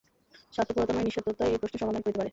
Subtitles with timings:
[0.55, 2.29] স্বার্থপরতা নয়, নিঃস্বার্থতাই এই প্রশ্নের সমাধান করিতে পারে।